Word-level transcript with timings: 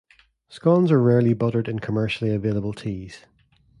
Scones 0.49 0.91
are 0.91 0.99
rarely 0.99 1.35
buttered 1.35 1.67
in 1.67 1.77
commercially 1.77 2.33
available 2.33 2.73
teas. 2.73 3.25